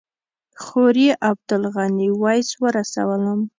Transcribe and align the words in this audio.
خوريي 0.63 1.09
عبدالغني 1.27 2.07
ویس 2.21 2.49
ورسولم. 2.61 3.39